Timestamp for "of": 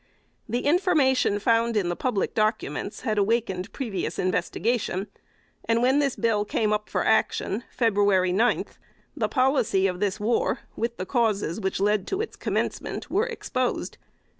9.85-9.99